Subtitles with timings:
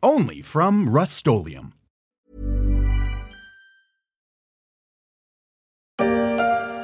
[0.00, 1.26] Only from Rust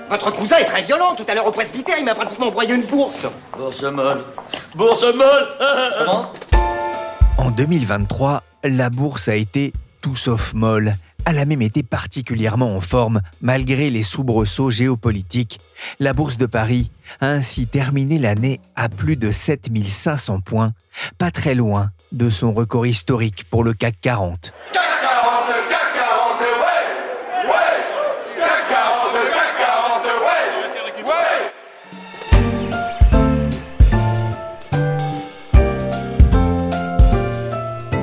[0.09, 1.15] Votre cousin est très violent.
[1.15, 3.29] Tout à l'heure au presbytère, il m'a pratiquement broyé une bourse.
[3.57, 4.25] Bourse molle.
[4.75, 5.47] Bourse molle
[5.99, 6.33] Comment
[7.39, 10.97] En 2023, la bourse a été tout sauf molle.
[11.25, 15.61] Elle a même été particulièrement en forme malgré les soubresauts géopolitiques.
[16.01, 16.91] La bourse de Paris
[17.21, 20.73] a ainsi terminé l'année à plus de 7500 points,
[21.17, 24.53] pas très loin de son record historique pour le CAC 40.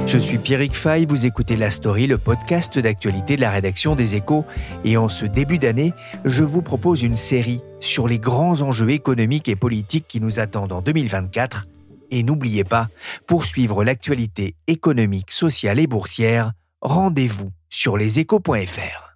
[0.07, 4.15] Je suis Pierrick Fay, vous écoutez La Story, le podcast d'actualité de la rédaction des
[4.15, 4.43] Échos.
[4.83, 5.93] Et en ce début d'année,
[6.25, 10.73] je vous propose une série sur les grands enjeux économiques et politiques qui nous attendent
[10.73, 11.67] en 2024.
[12.11, 12.89] Et n'oubliez pas,
[13.25, 19.11] pour suivre l'actualité économique, sociale et boursière, rendez-vous sur leséchos.fr.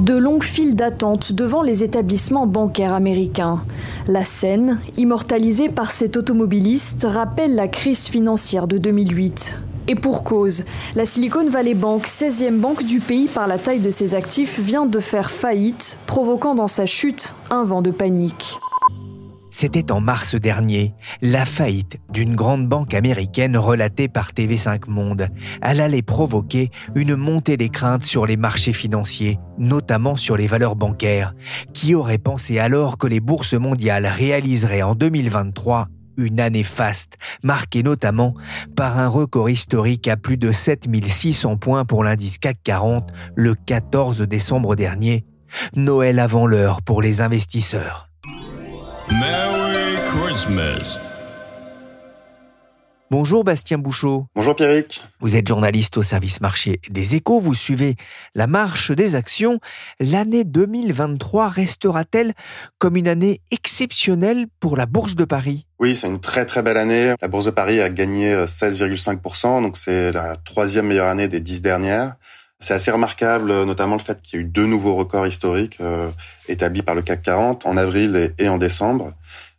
[0.00, 3.62] De longues files d'attente devant les établissements bancaires américains.
[4.08, 9.62] La scène, immortalisée par cet automobiliste, rappelle la crise financière de 2008.
[9.88, 10.64] Et pour cause,
[10.94, 14.86] la Silicon Valley Bank, 16e banque du pays par la taille de ses actifs, vient
[14.86, 18.58] de faire faillite, provoquant dans sa chute un vent de panique.
[19.50, 25.28] C'était en mars dernier, la faillite d'une grande banque américaine relatée par TV5 Monde.
[25.60, 30.76] Elle allait provoquer une montée des craintes sur les marchés financiers, notamment sur les valeurs
[30.76, 31.34] bancaires.
[31.74, 37.82] Qui aurait pensé alors que les bourses mondiales réaliseraient en 2023 une année faste, marquée
[37.82, 38.34] notamment
[38.76, 44.20] par un record historique à plus de 7600 points pour l'indice CAC 40 le 14
[44.22, 45.24] décembre dernier.
[45.74, 48.09] Noël avant l'heure pour les investisseurs.
[49.20, 50.98] Merry Christmas.
[53.10, 54.24] Bonjour Bastien Bouchot.
[54.34, 55.02] Bonjour Pierrick.
[55.20, 57.96] Vous êtes journaliste au service marché des échos, vous suivez
[58.34, 59.60] la marche des actions.
[59.98, 62.32] L'année 2023 restera-t-elle
[62.78, 65.66] comme une année exceptionnelle pour la Bourse de Paris?
[65.80, 67.14] Oui, c'est une très très belle année.
[67.20, 71.60] La Bourse de Paris a gagné 16,5%, donc c'est la troisième meilleure année des dix
[71.60, 72.14] dernières.
[72.60, 76.10] C'est assez remarquable, notamment le fait qu'il y ait eu deux nouveaux records historiques euh,
[76.46, 79.14] établis par le CAC 40 en avril et, en décembre.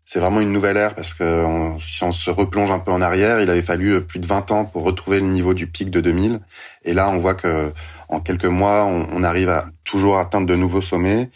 [0.05, 1.45] C'est vraiment une nouvelle ère parce que
[1.79, 4.65] si on se replonge un peu en arrière, il avait fallu plus de 20 ans
[4.65, 6.41] pour retrouver le niveau du pic de 2000.
[6.83, 7.73] Et là, on voit que
[8.09, 11.29] en quelques mois, on, on arrive à toujours atteindre de nouveaux sommets.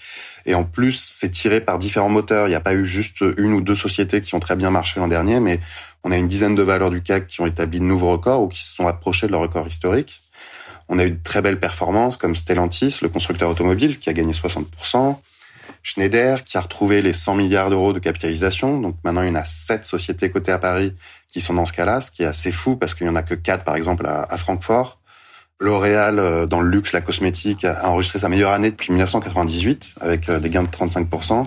[0.46, 2.48] Et en plus, c'est tiré par différents moteurs.
[2.48, 5.00] Il n'y a pas eu juste une ou deux sociétés qui ont très bien marché
[5.00, 5.60] l'an dernier, mais
[6.04, 8.48] on a une dizaine de valeurs du CAC qui ont établi de nouveaux records ou
[8.50, 10.22] qui se sont approchés de leur record historique.
[10.90, 14.34] On a eu de très belles performances comme Stellantis, le constructeur automobile, qui a gagné
[14.34, 15.18] 60%.
[15.84, 18.82] Schneider, qui a retrouvé les 100 milliards d'euros de capitalisation.
[18.82, 20.96] Donc maintenant, il y en a sept sociétés cotées à Paris
[21.32, 23.22] qui sont dans ce cas-là, ce qui est assez fou parce qu'il y en a
[23.22, 25.00] que quatre, par exemple, à, Francfort.
[25.60, 30.28] L'Oréal, euh, dans le luxe, la cosmétique, a enregistré sa meilleure année depuis 1998 avec
[30.28, 31.46] euh, des gains de 35%.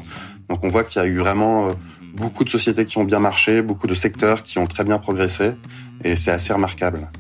[0.49, 1.73] Donc on voit qu'il y a eu vraiment euh,
[2.15, 5.53] beaucoup de sociétés qui ont bien marché, beaucoup de secteurs qui ont très bien progressé
[6.05, 7.11] et c'est assez remarquable.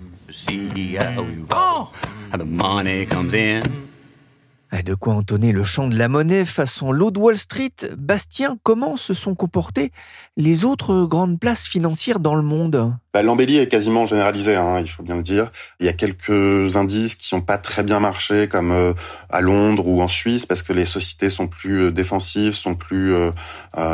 [4.84, 7.72] De quoi entonner le chant de la monnaie façon l'eau de Wall Street?
[7.96, 9.90] Bastien, comment se sont comportées
[10.36, 12.94] les autres grandes places financières dans le monde?
[13.14, 15.50] Bah, L'embellie est quasiment généralisée, hein, il faut bien le dire.
[15.80, 18.92] Il y a quelques indices qui n'ont pas très bien marché, comme euh,
[19.30, 23.14] à Londres ou en Suisse, parce que les sociétés sont plus euh, défensives, sont plus.
[23.14, 23.30] Euh,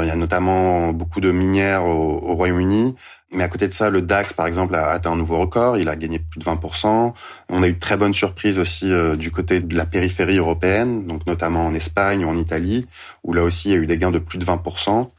[0.02, 2.96] il y a notamment beaucoup de minières au, au Royaume-Uni.
[3.34, 5.76] Mais à côté de ça, le DAX, par exemple, a atteint un nouveau record.
[5.76, 7.12] Il a gagné plus de 20%.
[7.48, 11.06] On a eu de très bonnes surprises aussi euh, du côté de la périphérie européenne,
[11.06, 12.86] donc notamment en Espagne ou en Italie,
[13.24, 15.10] où là aussi il y a eu des gains de plus de 20%.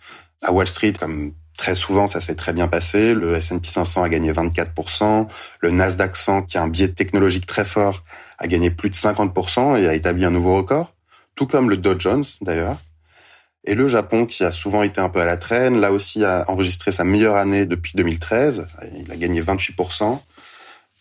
[0.44, 3.13] À Wall Street, comme très souvent, ça s'est très bien passé.
[3.13, 5.28] Le S&P 500 a gagné 24%.
[5.60, 8.04] Le Nasdaq 100, qui a un biais technologique très fort,
[8.38, 10.94] a gagné plus de 50% et a établi un nouveau record.
[11.36, 12.78] Tout comme le Dow Jones, d'ailleurs.
[13.66, 16.46] Et le Japon, qui a souvent été un peu à la traîne, là aussi a
[16.48, 18.68] enregistré sa meilleure année depuis 2013.
[18.98, 20.20] Il a gagné 28%.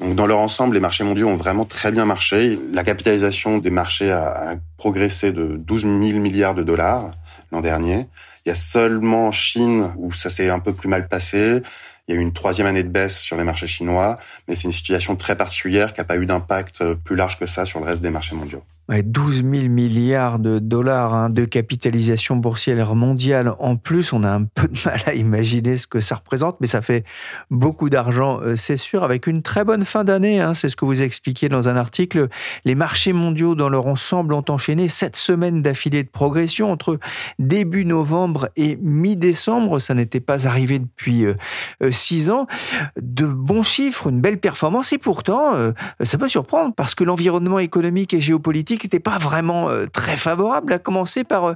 [0.00, 2.58] Donc dans leur ensemble, les marchés mondiaux ont vraiment très bien marché.
[2.72, 7.10] La capitalisation des marchés a progressé de 12 000 milliards de dollars
[7.52, 8.06] l'an dernier.
[8.44, 11.62] Il y a seulement Chine où ça s'est un peu plus mal passé.
[12.08, 14.64] Il y a eu une troisième année de baisse sur les marchés chinois, mais c'est
[14.64, 17.80] une situation très particulière qui n'a pas eu d'impact euh, plus large que ça sur
[17.80, 18.62] le reste des marchés mondiaux.
[18.88, 23.54] 12 000 milliards de dollars hein, de capitalisation boursière mondiale.
[23.58, 26.66] En plus, on a un peu de mal à imaginer ce que ça représente, mais
[26.66, 27.04] ça fait
[27.50, 30.40] beaucoup d'argent, euh, c'est sûr, avec une très bonne fin d'année.
[30.40, 32.28] Hein, c'est ce que vous expliquez dans un article.
[32.64, 36.98] Les marchés mondiaux, dans leur ensemble, ont enchaîné sept semaines d'affilée de progression entre
[37.38, 39.80] début novembre et mi-décembre.
[39.80, 41.34] Ça n'était pas arrivé depuis euh,
[41.82, 42.46] euh, six ans.
[43.00, 45.54] De bons chiffres, une belle performance, et pourtant,
[46.02, 50.16] ça peut surprendre parce que l'environnement économique et géopolitique qui n'était pas vraiment euh, très
[50.16, 51.54] favorable, à commencer par, euh,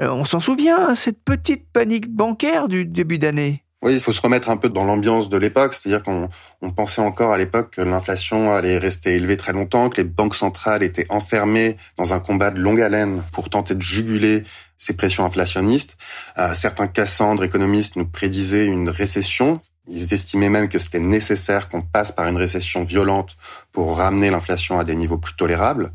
[0.00, 3.64] euh, on s'en souvient, hein, cette petite panique bancaire du début d'année.
[3.82, 7.32] Oui, il faut se remettre un peu dans l'ambiance de l'époque, c'est-à-dire qu'on pensait encore
[7.32, 11.76] à l'époque que l'inflation allait rester élevée très longtemps, que les banques centrales étaient enfermées
[11.96, 14.42] dans un combat de longue haleine pour tenter de juguler
[14.76, 15.96] ces pressions inflationnistes.
[16.56, 19.60] certains Cassandres économistes nous prédisaient une récession.
[19.88, 23.36] Ils estimaient même que c'était nécessaire qu'on passe par une récession violente
[23.72, 25.92] pour ramener l'inflation à des niveaux plus tolérables.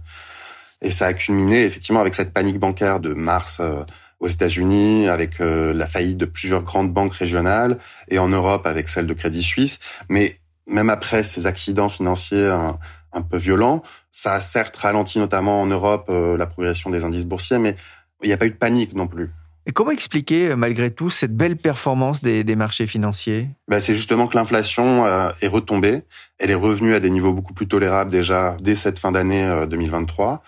[0.83, 3.83] Et ça a culminé effectivement avec cette panique bancaire de mars euh,
[4.19, 8.89] aux États-Unis, avec euh, la faillite de plusieurs grandes banques régionales, et en Europe avec
[8.89, 9.79] celle de Crédit Suisse.
[10.09, 13.81] Mais même après ces accidents financiers un, peu violents,
[14.11, 17.75] ça a certes ralenti notamment en Europe euh, la progression des indices boursiers, mais
[18.21, 19.31] il n'y a pas eu de panique non plus.
[19.65, 23.47] Et comment expliquer malgré tout cette belle performance des, des marchés financiers?
[23.69, 25.05] Ben, C'est justement que l'inflation
[25.41, 26.01] est retombée.
[26.37, 30.43] Elle est revenue à des niveaux beaucoup plus tolérables déjà dès cette fin d'année 2023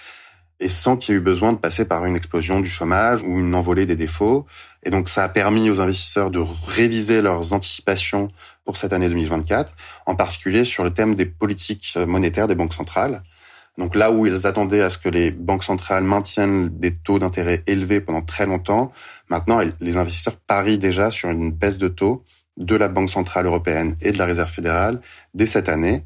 [0.60, 3.40] et sans qu'il y ait eu besoin de passer par une explosion du chômage ou
[3.40, 4.46] une envolée des défauts.
[4.84, 8.28] Et donc ça a permis aux investisseurs de réviser leurs anticipations
[8.64, 9.74] pour cette année 2024,
[10.06, 13.22] en particulier sur le thème des politiques monétaires des banques centrales.
[13.78, 17.62] Donc là où ils attendaient à ce que les banques centrales maintiennent des taux d'intérêt
[17.68, 18.94] élevés pendant très longtemps,
[19.30, 22.24] maintenant les investisseurs parient déjà sur une baisse de taux
[22.58, 25.02] de la Banque centrale européenne et de la Réserve fédérale
[25.34, 26.06] dès cette année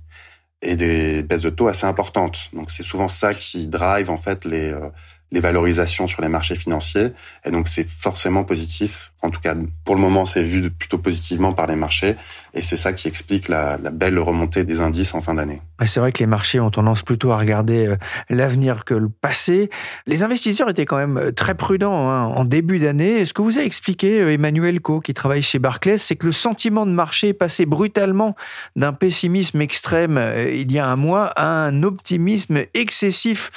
[0.61, 2.49] et des baisses de taux assez importantes.
[2.53, 4.89] Donc c'est souvent ça qui drive en fait les euh,
[5.31, 7.11] les valorisations sur les marchés financiers
[7.45, 9.11] et donc c'est forcément positif.
[9.21, 12.15] En tout cas, pour le moment, c'est vu plutôt positivement par les marchés
[12.53, 15.61] et c'est ça qui explique la, belle remontée des indices en fin d'année.
[15.85, 17.95] C'est vrai que les marchés ont tendance plutôt à regarder euh,
[18.29, 19.69] l'avenir que le passé.
[20.07, 23.23] Les investisseurs étaient quand même euh, très prudents hein, en début d'année.
[23.23, 26.33] Ce que vous a expliqué euh, Emmanuel Co, qui travaille chez Barclays, c'est que le
[26.33, 28.35] sentiment de marché est passé brutalement
[28.75, 30.19] d'un pessimisme extrême
[30.53, 33.51] il y a un mois à un optimisme excessif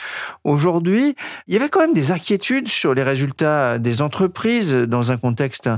[0.44, 1.16] aujourd'hui.
[1.48, 5.68] Il y avait quand même des inquiétudes sur les résultats des entreprises dans un contexte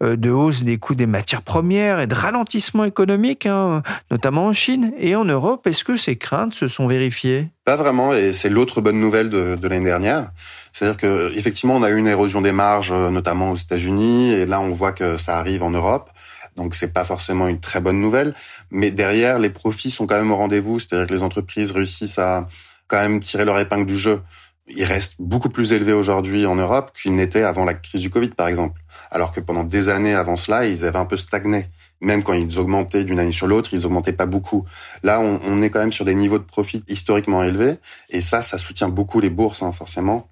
[0.00, 4.92] de hausse des coûts des matières premières et de ralentissement économique, hein, notamment en Chine
[4.98, 5.66] et en Europe.
[5.66, 7.48] Est-ce que ces craintes se sont vérifiées?
[7.64, 10.30] Pas vraiment, et c'est l'autre bonne nouvelle de, l'année dernière.
[10.72, 14.46] C'est-à-dire que effectivement, on a eu une érosion des marges, euh, notamment aux États-Unis, et
[14.46, 16.10] là, on voit que ça arrive en Europe.
[16.56, 18.34] Donc, c'est pas forcément une très bonne nouvelle,
[18.70, 20.80] mais derrière, les profits sont quand même au rendez-vous.
[20.80, 22.46] C'est-à-dire que les entreprises réussissent à
[22.88, 24.20] quand même tirer leur épingle du jeu.
[24.68, 28.28] Ils restent beaucoup plus élevés aujourd'hui en Europe qu'ils n'étaient avant la crise du Covid,
[28.28, 28.80] par exemple.
[29.10, 31.66] Alors que pendant des années avant cela, ils avaient un peu stagné
[32.02, 34.64] même quand ils augmentaient d'une année sur l'autre, ils augmentaient pas beaucoup.
[35.02, 37.76] Là, on, on, est quand même sur des niveaux de profit historiquement élevés,
[38.10, 40.28] et ça, ça soutient beaucoup les bourses, hein, forcément.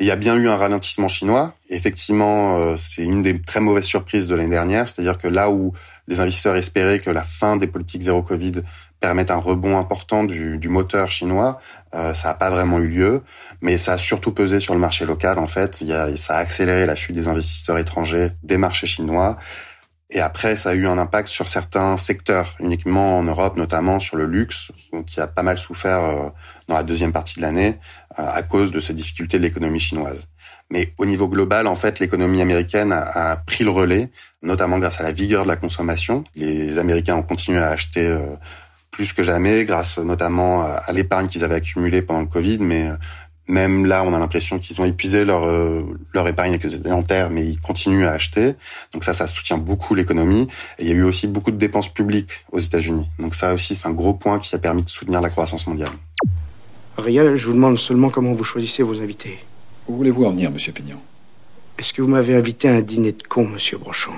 [0.00, 1.54] il y a bien eu un ralentissement chinois.
[1.68, 5.72] effectivement, euh, c'est une des très mauvaises surprises de l'année dernière, c'est-à-dire que là où
[6.06, 8.62] les investisseurs espéraient que la fin des politiques zéro Covid
[9.00, 11.60] permette un rebond important du, du moteur chinois,
[11.94, 13.22] euh, ça n'a pas vraiment eu lieu,
[13.60, 15.38] mais ça a surtout pesé sur le marché local.
[15.38, 18.86] En fait, il y a, ça a accéléré la fuite des investisseurs étrangers des marchés
[18.86, 19.38] chinois.
[20.10, 24.16] Et après, ça a eu un impact sur certains secteurs, uniquement en Europe, notamment sur
[24.16, 24.72] le luxe,
[25.06, 26.28] qui a pas mal souffert euh,
[26.66, 27.78] dans la deuxième partie de l'année
[28.18, 30.26] euh, à cause de ces difficultés de l'économie chinoise.
[30.70, 34.10] Mais au niveau global, en fait, l'économie américaine a, pris le relais,
[34.42, 36.24] notamment grâce à la vigueur de la consommation.
[36.34, 38.36] Les Américains ont continué à acheter euh,
[38.90, 42.90] plus que jamais, grâce notamment à l'épargne qu'ils avaient accumulée pendant le Covid, mais
[43.48, 45.82] même là, on a l'impression qu'ils ont épuisé leur euh,
[46.14, 48.54] leur épargne excédentaire, mais ils continuent à acheter.
[48.92, 50.46] Donc ça, ça soutient beaucoup l'économie.
[50.78, 53.08] Et il y a eu aussi beaucoup de dépenses publiques aux États-Unis.
[53.18, 55.92] Donc ça aussi, c'est un gros point qui a permis de soutenir la croissance mondiale.
[56.98, 59.38] Rien, je vous demande seulement comment vous choisissez vos invités.
[59.86, 60.98] Où voulez-vous en venir, Monsieur Pignon
[61.78, 64.12] Est-ce que vous m'avez invité à un dîner de cons, Monsieur Brochon?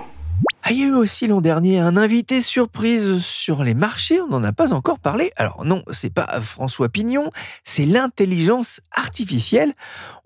[0.63, 4.29] Ah, il y a eu aussi l'an dernier un invité surprise sur les marchés, on
[4.29, 5.33] n'en a pas encore parlé.
[5.37, 7.31] Alors non, c'est pas François Pignon,
[7.65, 9.75] c'est l'intelligence artificielle.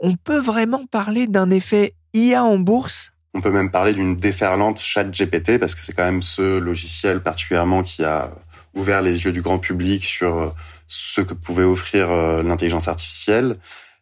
[0.01, 3.13] On peut vraiment parler d'un effet IA en bourse?
[3.35, 7.23] On peut même parler d'une déferlante chat GPT parce que c'est quand même ce logiciel
[7.23, 8.31] particulièrement qui a
[8.75, 10.55] ouvert les yeux du grand public sur
[10.87, 13.57] ce que pouvait offrir euh, l'intelligence artificielle.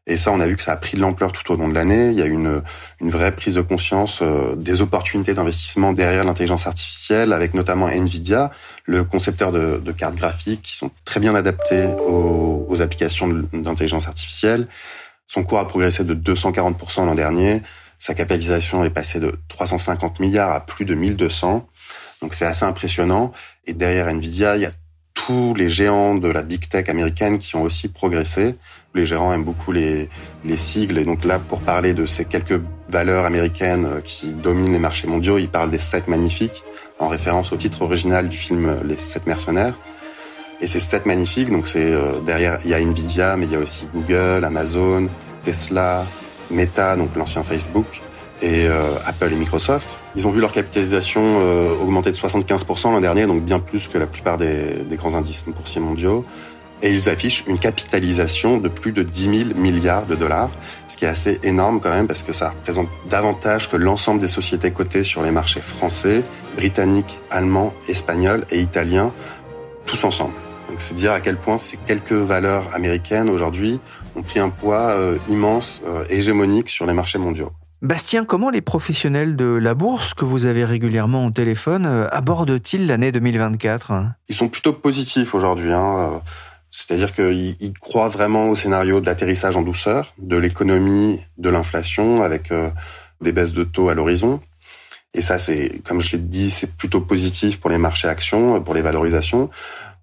[0.09, 1.75] Et ça, on a vu que ça a pris de l'ampleur tout au long de
[1.75, 2.09] l'année.
[2.09, 2.63] Il y a une,
[3.01, 8.51] une vraie prise de conscience euh, des opportunités d'investissement derrière l'intelligence artificielle, avec notamment Nvidia,
[8.85, 14.09] le concepteur de, de, cartes graphiques qui sont très bien adaptées aux, aux applications d'intelligence
[14.09, 14.67] artificielle.
[15.29, 17.63] Son cours a progressé de 240% l'an dernier.
[18.01, 21.69] Sa capitalisation est passée de 350 milliards à plus de 1200.
[22.21, 23.33] Donc c'est assez impressionnant.
[23.67, 24.73] Et derrière Nvidia, il y a
[25.15, 28.57] tous les géants de la big tech américaine qui ont aussi progressé.
[28.95, 30.09] Les gérants aiment beaucoup les,
[30.45, 30.99] les sigles.
[30.99, 35.39] Et donc là, pour parler de ces quelques valeurs américaines qui dominent les marchés mondiaux,
[35.39, 36.63] ils parlent des sept magnifiques,
[36.99, 39.75] en référence au titre original du film Les sept mercenaires.
[40.61, 43.57] Et ces sept magnifiques, donc c'est euh, derrière, il y a Nvidia, mais il y
[43.57, 45.09] a aussi Google, Amazon,
[45.43, 46.07] Tesla,
[46.53, 47.87] Meta, donc l'ancien Facebook,
[48.43, 49.89] et euh, Apple et Microsoft.
[50.15, 53.99] Ils ont vu leur capitalisation euh, augmenter de 75% l'an dernier, donc bien plus que
[53.99, 56.25] la plupart des, des grands indices boursiers mondiaux
[56.83, 60.51] et ils affichent une capitalisation de plus de 10 000 milliards de dollars,
[60.89, 64.29] ce qui est assez énorme quand même parce que ça représente davantage que l'ensemble des
[64.29, 66.25] sociétés cotées sur les marchés français,
[66.57, 69.13] britanniques, allemands, espagnols et italiens,
[69.87, 70.35] tous ensemble.
[70.69, 73.79] Donc c'est dire à quel point ces quelques valeurs américaines aujourd'hui
[74.17, 77.53] ont pris un poids euh, immense, euh, hégémonique sur les marchés mondiaux.
[77.83, 82.87] Bastien, comment les professionnels de la bourse que vous avez régulièrement au téléphone euh, abordent-ils
[82.87, 83.93] l'année 2024
[84.29, 85.73] Ils sont plutôt positifs aujourd'hui.
[85.73, 86.23] Hein.
[86.75, 92.51] C'est-à-dire qu'ils croient vraiment au scénario de l'atterrissage en douceur, de l'économie, de l'inflation, avec
[92.51, 92.71] euh,
[93.21, 94.41] des baisses de taux à l'horizon.
[95.13, 98.73] Et ça, c'est, comme je l'ai dit, c'est plutôt positif pour les marchés actions, pour
[98.73, 99.51] les valorisations.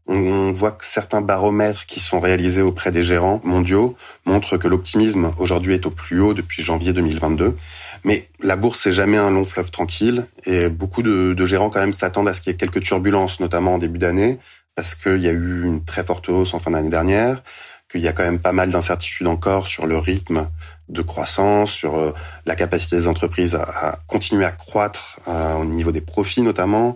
[0.06, 3.96] On voit que certains baromètres qui sont réalisés auprès des gérants mondiaux
[4.26, 7.56] montrent que l'optimisme aujourd'hui est au plus haut depuis janvier 2022.
[8.04, 11.80] Mais la bourse, c'est jamais un long fleuve tranquille et beaucoup de, de gérants quand
[11.80, 14.40] même s'attendent à ce qu'il y ait quelques turbulences, notamment en début d'année,
[14.80, 17.44] parce qu'il y a eu une très forte hausse en fin d'année dernière,
[17.92, 20.48] qu'il y a quand même pas mal d'incertitudes encore sur le rythme
[20.88, 22.14] de croissance, sur euh,
[22.46, 26.96] la capacité des entreprises à, continuer à croître euh, au niveau des profits notamment,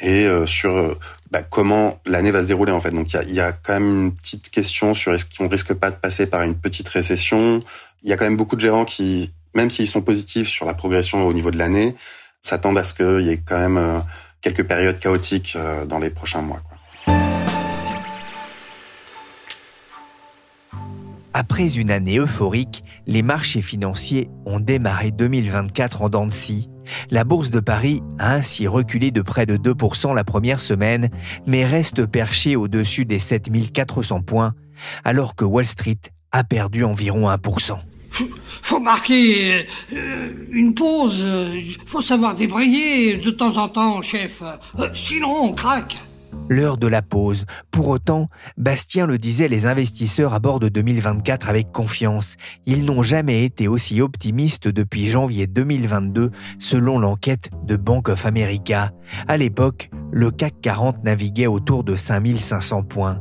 [0.00, 0.98] et euh, sur
[1.30, 2.90] bah, comment l'année va se dérouler en fait.
[2.90, 5.74] Donc il y a, y a, quand même une petite question sur est-ce qu'on risque
[5.74, 7.60] pas de passer par une petite récession.
[8.02, 10.74] Il y a quand même beaucoup de gérants qui, même s'ils sont positifs sur la
[10.74, 11.94] progression au niveau de l'année,
[12.42, 14.02] s'attendent à ce qu'il y ait quand même
[14.40, 16.60] quelques périodes chaotiques dans les prochains mois.
[21.40, 26.68] Après une année euphorique, les marchés financiers ont démarré 2024 en dents de scie.
[27.12, 31.10] La bourse de Paris a ainsi reculé de près de 2% la première semaine,
[31.46, 34.54] mais reste perchée au-dessus des 7400 points,
[35.04, 36.00] alors que Wall Street
[36.32, 37.78] a perdu environ 1%.
[38.62, 41.24] Faut marquer euh, une pause.
[41.86, 44.42] Faut savoir débrayer de temps en temps, chef.
[44.42, 45.98] Euh, sinon, on craque
[46.48, 47.46] l'heure de la pause.
[47.70, 52.36] Pour autant, Bastien le disait, les investisseurs abordent 2024 avec confiance.
[52.66, 58.92] Ils n'ont jamais été aussi optimistes depuis janvier 2022, selon l'enquête de Bank of America.
[59.26, 63.20] À l'époque, le CAC 40 naviguait autour de 5500 points.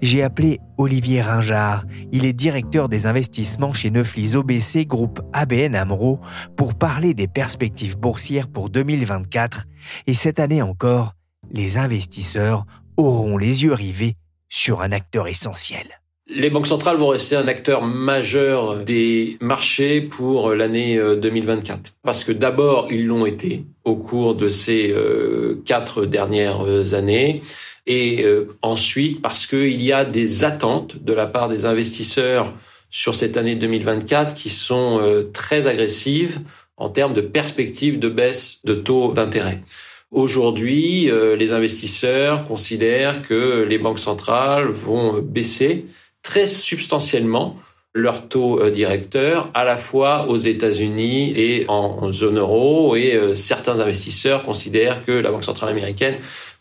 [0.00, 1.84] J'ai appelé Olivier Ringard.
[2.12, 6.20] Il est directeur des investissements chez Neuflis OBC, groupe ABN Amro,
[6.56, 9.64] pour parler des perspectives boursières pour 2024.
[10.06, 11.14] Et cette année encore,
[11.52, 12.64] les investisseurs
[12.96, 14.14] auront les yeux rivés
[14.48, 16.00] sur un acteur essentiel.
[16.30, 21.78] Les banques centrales vont rester un acteur majeur des marchés pour l'année 2024.
[21.78, 26.94] Euh, Parce que d'abord, ils l'ont été au cours de ces euh, quatre dernières euh,
[26.94, 27.40] années.
[27.86, 28.26] Et
[28.60, 32.52] ensuite, parce qu'il y a des attentes de la part des investisseurs
[32.90, 36.40] sur cette année 2024 qui sont très agressives
[36.76, 39.62] en termes de perspectives de baisse de taux d'intérêt.
[40.10, 45.84] Aujourd'hui, euh, les investisseurs considèrent que les banques centrales vont baisser
[46.22, 47.56] très substantiellement
[47.92, 53.34] leur taux euh, directeur à la fois aux États-Unis et en zone euro et euh,
[53.34, 56.16] certains investisseurs considèrent que la Banque centrale américaine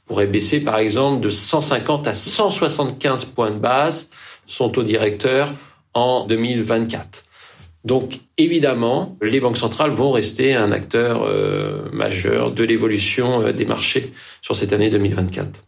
[0.05, 4.09] pourrait baisser par exemple de 150 à 175 points de base
[4.45, 5.53] son taux directeur
[5.93, 7.26] en 2024.
[7.87, 13.63] Donc évidemment, les banques centrales vont rester un acteur euh, majeur de l'évolution euh, des
[13.63, 15.63] marchés sur cette année 2024.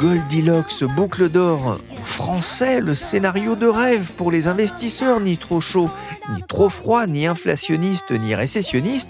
[0.00, 1.78] Goldilocks, boucle d'or,
[2.14, 5.90] français, le scénario de rêve pour les investisseurs, ni trop chaud,
[6.32, 9.08] ni trop froid, ni inflationniste, ni récessionniste.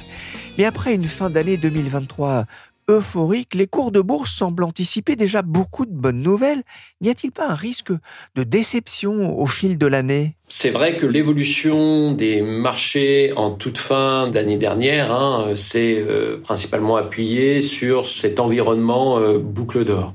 [0.56, 2.46] Mais après une fin d'année 2023
[2.88, 6.62] euphorique, les cours de bourse semblent anticiper déjà beaucoup de bonnes nouvelles.
[7.02, 7.92] N'y a-t-il pas un risque
[8.36, 10.36] de déception au fil de l'année?
[10.48, 16.96] C'est vrai que l'évolution des marchés en toute fin d'année dernière hein, s'est euh, principalement
[16.96, 20.14] appuyée sur cet environnement euh, boucle d'or.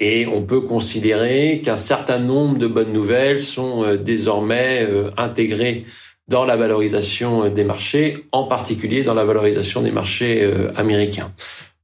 [0.00, 5.84] Et on peut considérer qu'un certain nombre de bonnes nouvelles sont euh, désormais intégrées
[6.26, 11.32] dans la valorisation des marchés, en particulier dans la valorisation des marchés américains.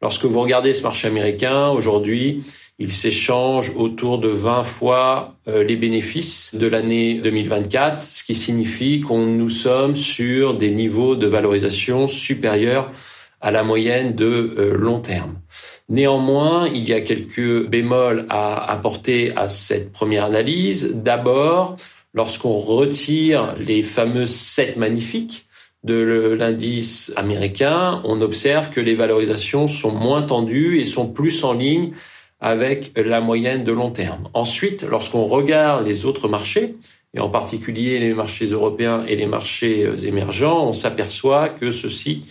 [0.03, 2.45] Lorsque vous regardez ce marché américain, aujourd'hui,
[2.79, 9.01] il s'échange autour de 20 fois euh, les bénéfices de l'année 2024, ce qui signifie
[9.01, 12.93] qu'on nous sommes sur des niveaux de valorisation supérieurs
[13.41, 15.39] à la moyenne de euh, long terme.
[15.89, 20.95] Néanmoins, il y a quelques bémols à apporter à cette première analyse.
[20.95, 21.77] D'abord,
[22.13, 25.47] lorsqu'on retire les fameux 7 magnifiques,
[25.87, 31.53] de l'indice américain, on observe que les valorisations sont moins tendues et sont plus en
[31.53, 31.93] ligne
[32.41, 34.29] avec la moyenne de long terme.
[34.35, 36.75] Ensuite, lorsqu'on regarde les autres marchés,
[37.15, 42.25] et en particulier les marchés européens et les marchés émergents, on s'aperçoit que ceux-ci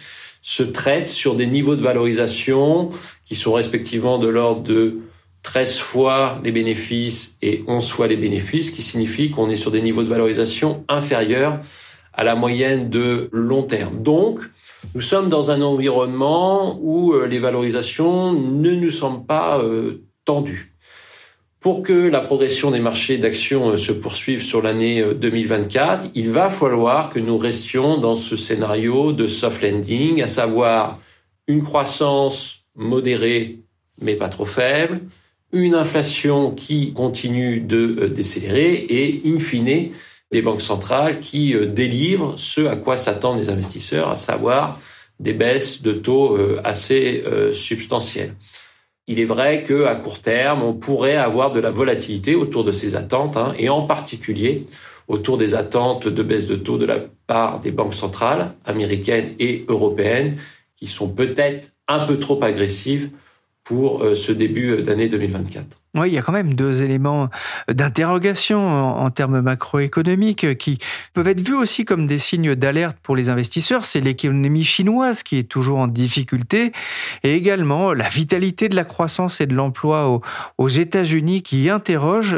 [0.45, 2.91] se traitent sur des niveaux de valorisation
[3.23, 4.99] qui sont respectivement de l'ordre de
[5.41, 9.81] 13 fois les bénéfices et 11 fois les bénéfices, qui signifie qu'on est sur des
[9.81, 11.61] niveaux de valorisation inférieurs
[12.13, 14.03] à la moyenne de long terme.
[14.03, 14.39] Donc,
[14.93, 20.74] nous sommes dans un environnement où euh, les valorisations ne nous semblent pas euh, tendues.
[21.65, 26.51] Pour que la progression des marchés d'actions euh, se poursuive sur l'année 2024, il va
[26.51, 30.99] falloir que nous restions dans ce scénario de soft landing, à savoir
[31.47, 33.63] une croissance modérée
[33.99, 35.01] mais pas trop faible,
[35.51, 39.89] une inflation qui continue de décélérer et, in fine,
[40.31, 44.79] des banques centrales qui euh, délivrent ce à quoi s'attendent les investisseurs, à savoir
[45.19, 48.35] des baisses de taux euh, assez euh, substantielles.
[49.07, 52.71] Il est vrai que à court terme, on pourrait avoir de la volatilité autour de
[52.71, 54.65] ces attentes, hein, et en particulier
[55.07, 59.63] autour des attentes de baisse de taux de la part des banques centrales américaines et
[59.67, 60.37] européennes,
[60.75, 63.11] qui sont peut-être un peu trop agressives
[63.63, 65.84] pour ce début d'année 2024.
[65.95, 67.29] Oui, il y a quand même deux éléments
[67.69, 70.77] d'interrogation en, termes macroéconomiques qui
[71.13, 73.85] peuvent être vus aussi comme des signes d'alerte pour les investisseurs.
[73.85, 76.73] C'est l'économie chinoise qui est toujours en difficulté
[77.23, 80.21] et également la vitalité de la croissance et de l'emploi
[80.57, 82.37] aux, États-Unis qui interroge.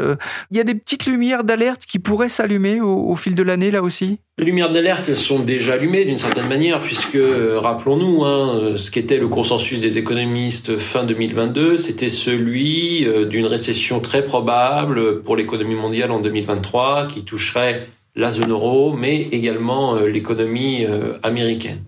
[0.52, 3.82] Il y a des petites lumières d'alerte qui pourraient s'allumer au, fil de l'année là
[3.82, 4.20] aussi?
[4.38, 9.18] Les lumières d'alerte sont déjà allumées d'une certaine manière, puisque, euh, rappelons-nous, hein, ce qu'était
[9.18, 15.74] le consensus des économistes fin 2022, c'était celui euh, d'une récession très probable pour l'économie
[15.74, 21.84] mondiale en 2023 qui toucherait la zone euro, mais également euh, l'économie euh, américaine.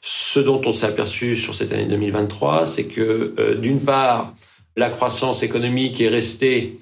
[0.00, 4.34] Ce dont on s'est aperçu sur cette année 2023, c'est que euh, d'une part,
[4.76, 6.78] la croissance économique est restée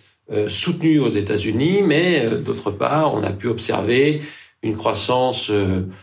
[0.48, 4.22] soutenue aux États-Unis, mais d'autre part, on a pu observer
[4.62, 5.50] une croissance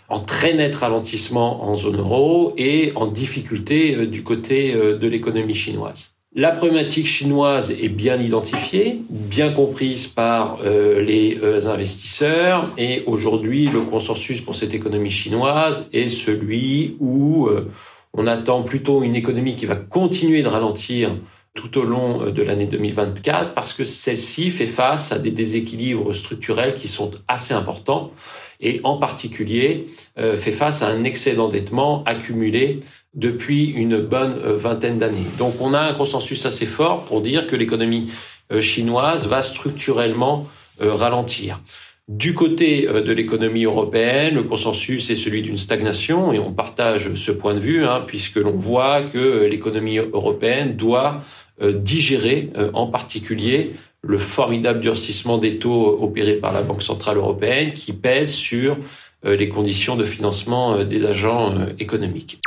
[0.09, 6.15] en très net ralentissement en zone euro et en difficulté du côté de l'économie chinoise.
[6.35, 13.65] La problématique chinoise est bien identifiée, bien comprise par euh, les euh, investisseurs et aujourd'hui
[13.65, 17.71] le consensus pour cette économie chinoise est celui où euh,
[18.13, 21.15] on attend plutôt une économie qui va continuer de ralentir
[21.55, 26.75] tout au long de l'année 2024 parce que celle-ci fait face à des déséquilibres structurels
[26.75, 28.11] qui sont assez importants
[28.59, 32.81] et en particulier fait face à un excès d'endettement accumulé
[33.13, 35.25] depuis une bonne euh, vingtaine d'années.
[35.37, 38.11] Donc on a un consensus assez fort pour dire que l'économie
[38.51, 40.47] euh, chinoise va structurellement
[40.81, 41.61] euh, ralentir.
[42.07, 47.31] Du côté de l'économie européenne, le consensus est celui d'une stagnation et on partage ce
[47.31, 51.21] point de vue hein, puisque l'on voit que l'économie européenne doit
[51.61, 57.93] digérer en particulier le formidable durcissement des taux opérés par la Banque centrale européenne qui
[57.93, 58.77] pèse sur
[59.25, 62.39] les conditions de financement des agents économiques.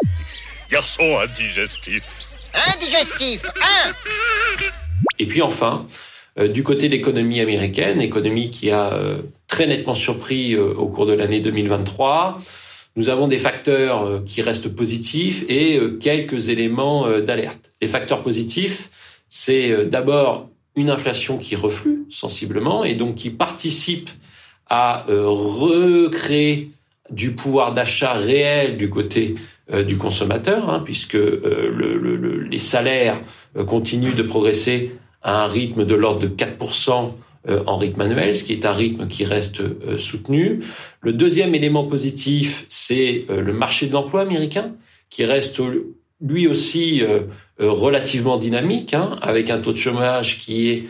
[0.71, 2.27] Garçon indigestif.
[2.75, 3.93] Indigestif, hein
[5.19, 5.87] Et puis enfin,
[6.39, 10.87] euh, du côté de l'économie américaine, économie qui a euh, très nettement surpris euh, au
[10.87, 12.39] cours de l'année 2023,
[12.97, 17.73] nous avons des facteurs qui restent positifs et quelques éléments d'alerte.
[17.81, 18.91] Les facteurs positifs,
[19.31, 24.11] c'est d'abord une inflation qui reflue sensiblement et donc qui participe
[24.69, 26.71] à recréer
[27.11, 29.35] du pouvoir d'achat réel du côté
[29.73, 33.21] euh, du consommateur, hein, puisque euh, le, les salaires
[33.57, 37.13] euh, continuent de progresser à un rythme de l'ordre de 4%
[37.67, 39.63] en rythme annuel, ce qui est un rythme qui reste
[39.99, 40.61] soutenu.
[41.01, 44.77] Le deuxième élément positif, c'est le marché de l'emploi américain,
[45.11, 45.61] qui reste
[46.21, 47.03] lui aussi
[47.59, 50.87] relativement dynamique, hein, avec un taux de chômage qui est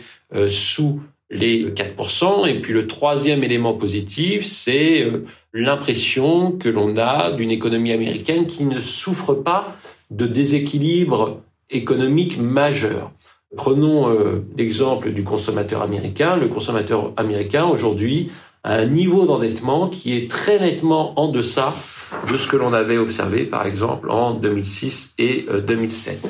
[0.47, 2.47] sous les 4%.
[2.47, 5.05] Et puis le troisième élément positif, c'est
[5.53, 9.75] l'impression que l'on a d'une économie américaine qui ne souffre pas
[10.11, 13.11] de déséquilibre économique majeur.
[13.55, 16.35] Prenons euh, l'exemple du consommateur américain.
[16.35, 18.31] Le consommateur américain aujourd'hui
[18.63, 21.73] a un niveau d'endettement qui est très nettement en deçà
[22.31, 26.19] de ce que l'on avait observé par exemple en 2006 et 2007.
[26.23, 26.27] Euh,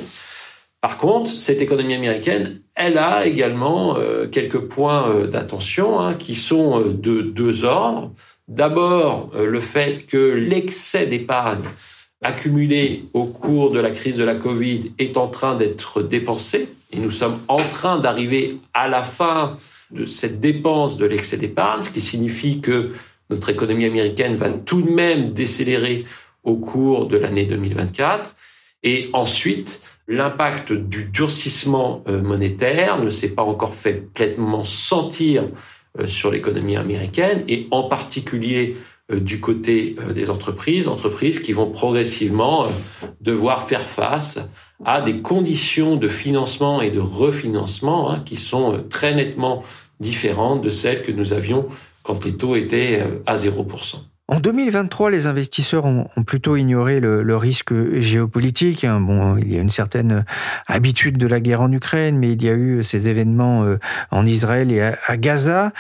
[0.82, 6.82] par contre, cette économie américaine, elle a également euh, quelques points d'attention hein, qui sont
[6.82, 8.12] de deux ordres.
[8.50, 11.64] D'abord, le fait que l'excès d'épargne
[12.24, 17.00] accumulé au cours de la crise de la Covid est en train d'être dépensé et
[17.00, 19.58] nous sommes en train d'arriver à la fin
[19.92, 22.92] de cette dépense de l'excès d'épargne, ce qui signifie que
[23.30, 26.06] notre économie américaine va tout de même décélérer
[26.44, 28.36] au cours de l'année 2024.
[28.84, 35.46] Et ensuite, l'impact du durcissement euh, monétaire ne s'est pas encore fait pleinement sentir
[36.00, 38.76] euh, sur l'économie américaine et en particulier
[39.12, 42.68] euh, du côté des entreprises, entreprises qui vont progressivement
[43.22, 44.40] devoir faire face
[44.86, 49.64] à des conditions de financement et de refinancement hein, qui sont très nettement
[50.02, 51.70] différentes de celles que nous avions
[52.04, 53.96] quand les taux étaient euh, à 0%.
[54.30, 58.86] En 2023, les investisseurs ont, plutôt ignoré le, risque géopolitique.
[58.86, 59.02] Hein.
[59.02, 60.24] Bon, il y a une certaine
[60.66, 63.78] habitude de la guerre en Ukraine, mais il y a eu ces événements euh,
[64.12, 65.74] en Israël et à Gaza.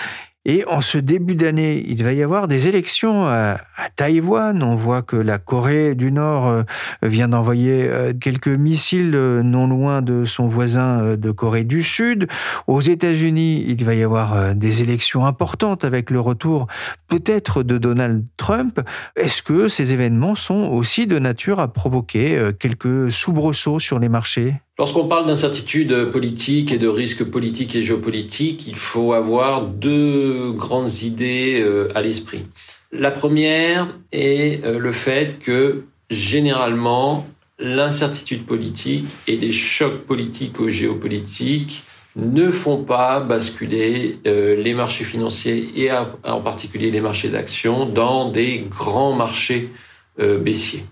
[0.46, 3.58] Et en ce début d'année, il va y avoir des élections à,
[3.96, 4.62] Taïwan.
[4.62, 6.64] On voit que la Corée du Nord euh,
[7.02, 12.28] vient d'envoyer euh, quelques missiles euh, non loin de son voisin de Corée du Sud.
[12.68, 16.68] Aux États-Unis, il va y avoir des élections importantes avec le retour
[17.08, 18.82] peut-être de Donald Trump.
[19.16, 24.56] Est-ce que ces événements sont aussi de nature à provoquer quelques soubresauts sur les marchés?
[24.80, 31.04] Lorsqu'on parle d'incertitude politique et de risques politiques et géopolitiques, il faut avoir deux grandes
[31.04, 32.44] idées euh, à l'esprit.
[32.92, 37.28] La première est euh, le fait que généralement
[37.60, 41.84] l'incertitude politique et les chocs politiques ou géopolitiques
[42.16, 48.32] ne font pas basculer euh, les marchés financiers et en particulier les marchés d'actions dans
[48.32, 49.70] des grands marchés
[50.18, 50.84] baissiers.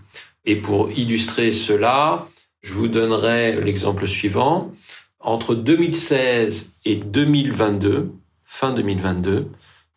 [0.46, 2.28] Et pour illustrer cela,
[2.62, 4.72] je vous donnerai l'exemple suivant.
[5.20, 8.12] Entre 2016 et 2022,
[8.44, 9.48] fin 2022,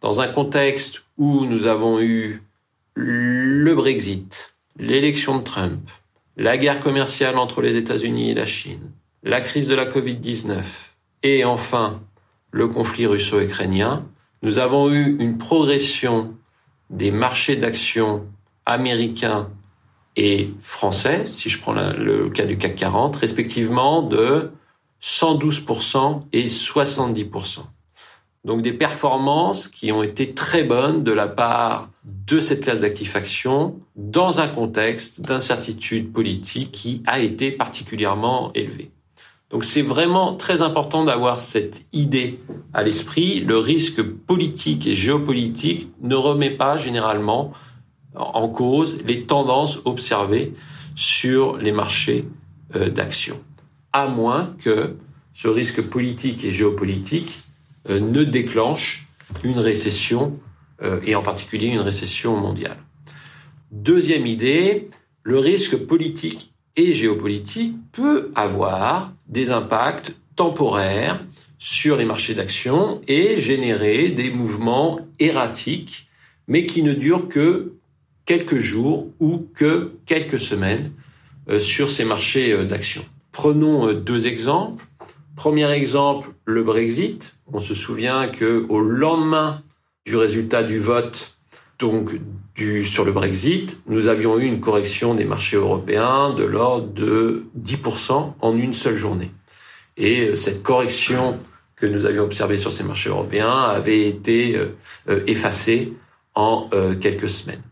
[0.00, 2.42] dans un contexte où nous avons eu
[2.94, 5.90] le Brexit, l'élection de Trump,
[6.36, 8.90] la guerre commerciale entre les États-Unis et la Chine,
[9.22, 10.62] la crise de la Covid-19
[11.22, 12.02] et enfin
[12.50, 14.06] le conflit russo-ukrainien,
[14.42, 16.34] nous avons eu une progression
[16.90, 18.26] des marchés d'actions
[18.66, 19.48] américains
[20.16, 24.50] et français, si je prends le cas du CAC 40, respectivement de
[25.02, 27.58] 112% et 70%.
[28.44, 33.16] Donc des performances qui ont été très bonnes de la part de cette classe d'actifs
[33.16, 38.90] actions dans un contexte d'incertitude politique qui a été particulièrement élevé.
[39.50, 42.40] Donc c'est vraiment très important d'avoir cette idée
[42.74, 43.40] à l'esprit.
[43.40, 47.52] Le risque politique et géopolitique ne remet pas généralement
[48.14, 50.54] en cause les tendances observées
[50.94, 52.24] sur les marchés
[52.74, 53.40] euh, d'actions,
[53.92, 54.96] à moins que
[55.32, 57.40] ce risque politique et géopolitique
[57.90, 59.08] euh, ne déclenche
[59.42, 60.38] une récession,
[60.82, 62.78] euh, et en particulier une récession mondiale.
[63.72, 64.90] Deuxième idée,
[65.22, 71.24] le risque politique et géopolitique peut avoir des impacts temporaires
[71.58, 76.08] sur les marchés d'actions et générer des mouvements erratiques,
[76.46, 77.72] mais qui ne durent que
[78.24, 80.92] quelques jours ou que quelques semaines
[81.48, 83.04] euh, sur ces marchés euh, d'actions.
[83.32, 84.84] Prenons euh, deux exemples.
[85.36, 87.36] Premier exemple, le Brexit.
[87.52, 89.62] On se souvient que au lendemain
[90.06, 91.36] du résultat du vote
[91.78, 92.12] donc
[92.54, 97.46] du, sur le Brexit, nous avions eu une correction des marchés européens de l'ordre de
[97.60, 99.32] 10% en une seule journée.
[99.96, 101.38] Et cette correction
[101.74, 104.56] que nous avions observée sur ces marchés européens avait été
[105.26, 105.92] effacée
[106.36, 107.62] en quelques semaines.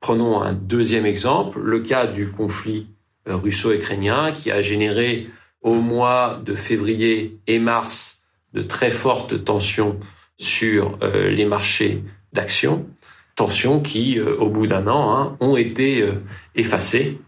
[0.00, 2.88] Prenons un deuxième exemple, le cas du conflit
[3.28, 5.26] euh, russo-ukrainien qui a généré
[5.62, 9.98] au mois de février et mars de très fortes tensions
[10.36, 12.86] sur euh, les marchés d'actions,
[13.34, 16.08] tensions qui, euh, au bout d'un an, hein, ont été
[16.54, 17.18] effacées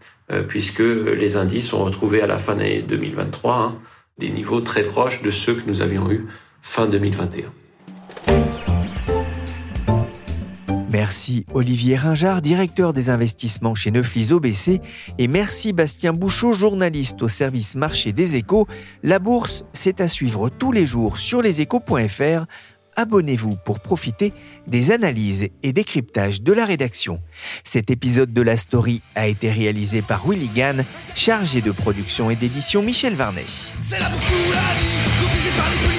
[0.47, 3.69] puisque les indices ont retrouvé à la fin de l'année 2023 hein,
[4.19, 6.27] des niveaux très proches de ceux que nous avions eus
[6.61, 7.51] fin 2021.
[10.89, 14.81] Merci Olivier Ringard, directeur des investissements chez Neuflis OBC,
[15.19, 18.67] et merci Bastien Bouchot, journaliste au service marché des échos.
[19.03, 22.45] La bourse, c'est à suivre tous les jours sur leséchos.fr.
[22.95, 24.33] Abonnez-vous pour profiter
[24.65, 27.21] des analyses et décryptages de la rédaction.
[27.63, 32.35] Cet épisode de la story a été réalisé par Willy Gann, chargé de production et
[32.35, 33.45] d'édition Michel Varnet.
[33.83, 35.98] C'est la bourse ou la